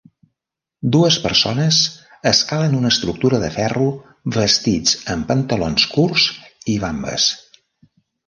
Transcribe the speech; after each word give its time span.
Dues 0.93 1.17
persones 1.25 1.81
escalen 2.29 2.73
una 2.77 2.91
estructura 2.95 3.41
de 3.43 3.51
ferro 3.57 3.85
vestits 4.39 4.97
amb 5.17 5.29
pantalons 5.33 5.87
curts 5.95 6.27
i 6.77 6.81
vambes. 6.87 7.29